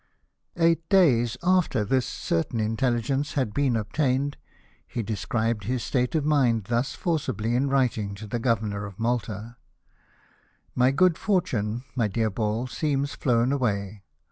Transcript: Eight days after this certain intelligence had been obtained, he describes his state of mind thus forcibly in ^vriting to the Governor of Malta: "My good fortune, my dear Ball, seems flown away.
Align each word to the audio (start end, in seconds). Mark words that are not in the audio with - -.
Eight 0.57 0.89
days 0.89 1.37
after 1.43 1.85
this 1.85 2.07
certain 2.07 2.59
intelligence 2.59 3.33
had 3.33 3.53
been 3.53 3.75
obtained, 3.75 4.35
he 4.87 5.03
describes 5.03 5.67
his 5.67 5.83
state 5.83 6.15
of 6.15 6.25
mind 6.25 6.63
thus 6.63 6.95
forcibly 6.95 7.53
in 7.53 7.67
^vriting 7.69 8.15
to 8.15 8.25
the 8.25 8.39
Governor 8.39 8.85
of 8.87 8.97
Malta: 8.97 9.57
"My 10.73 10.89
good 10.89 11.19
fortune, 11.19 11.83
my 11.95 12.07
dear 12.07 12.31
Ball, 12.31 12.65
seems 12.65 13.13
flown 13.13 13.51
away. 13.51 14.01